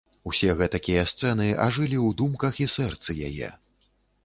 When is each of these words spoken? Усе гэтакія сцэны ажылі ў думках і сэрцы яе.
Усе 0.29 0.53
гэтакія 0.61 1.03
сцэны 1.11 1.45
ажылі 1.67 1.97
ў 2.07 2.17
думках 2.23 2.53
і 2.67 2.69
сэрцы 2.79 3.19
яе. 3.31 3.55